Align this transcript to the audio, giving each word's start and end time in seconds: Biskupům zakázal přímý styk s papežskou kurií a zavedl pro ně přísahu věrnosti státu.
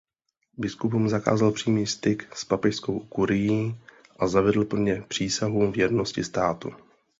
Biskupům 0.57 1.09
zakázal 1.09 1.51
přímý 1.51 1.87
styk 1.87 2.35
s 2.35 2.45
papežskou 2.45 2.99
kurií 2.99 3.75
a 4.19 4.27
zavedl 4.27 4.65
pro 4.65 4.79
ně 4.79 5.03
přísahu 5.07 5.71
věrnosti 5.71 6.23
státu. 6.23 6.73